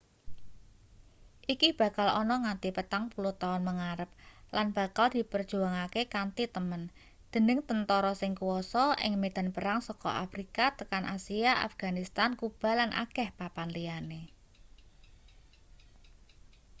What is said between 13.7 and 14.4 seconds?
liyane